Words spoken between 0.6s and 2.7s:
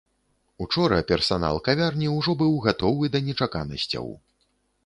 Учора персанал кавярні ўжо быў